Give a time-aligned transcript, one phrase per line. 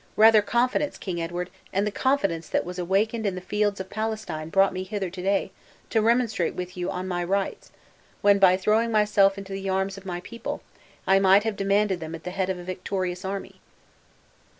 [0.15, 4.49] Rather confidence, King Edward; and the confidence that was awakened in the fields of Palestine
[4.49, 5.51] brought me hither to day
[5.91, 7.71] to remonstrate with you on my rights;
[8.21, 10.63] when by throwing myself into the arms of my people,
[11.05, 13.61] I might have demanded them at the head of a victorious army."